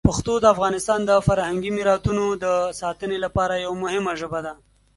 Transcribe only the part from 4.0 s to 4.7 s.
ژبه ده.